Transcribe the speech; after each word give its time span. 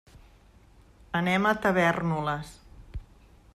Anem 1.19 1.45
a 1.49 1.53
Tavèrnoles. 1.67 2.57